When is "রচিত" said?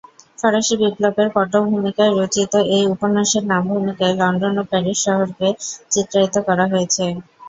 2.13-2.53